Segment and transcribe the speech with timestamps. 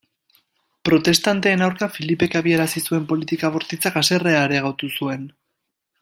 [0.87, 5.29] Protestanteen aurka Filipek abiarazi zuen politika bortitzak haserrea areagotu zuen.